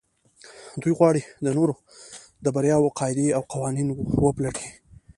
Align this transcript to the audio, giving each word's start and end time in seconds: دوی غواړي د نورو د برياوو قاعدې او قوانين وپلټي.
دوی 0.81 0.93
غواړي 0.99 1.21
د 1.45 1.47
نورو 1.57 1.75
د 2.43 2.45
برياوو 2.55 2.95
قاعدې 2.99 3.25
او 3.37 3.41
قوانين 3.53 3.87
وپلټي. 4.25 4.69